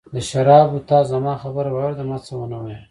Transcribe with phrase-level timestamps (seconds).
[0.13, 2.79] د شرابو، تا زما خبره واورېده، ما څه ونه ویل.